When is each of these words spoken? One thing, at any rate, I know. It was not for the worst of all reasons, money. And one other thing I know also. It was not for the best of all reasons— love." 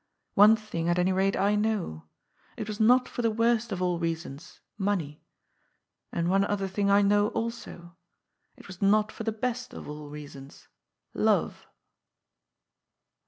One 0.33 0.55
thing, 0.55 0.89
at 0.89 0.97
any 0.97 1.13
rate, 1.13 1.35
I 1.37 1.53
know. 1.53 2.05
It 2.57 2.67
was 2.67 2.79
not 2.79 3.07
for 3.07 3.21
the 3.21 3.29
worst 3.29 3.71
of 3.71 3.83
all 3.83 3.99
reasons, 3.99 4.59
money. 4.75 5.21
And 6.11 6.27
one 6.27 6.43
other 6.43 6.67
thing 6.67 6.89
I 6.89 7.03
know 7.03 7.27
also. 7.27 7.95
It 8.57 8.65
was 8.65 8.81
not 8.81 9.11
for 9.11 9.23
the 9.23 9.31
best 9.31 9.75
of 9.75 9.87
all 9.87 10.09
reasons— 10.09 10.67
love." 11.29 11.67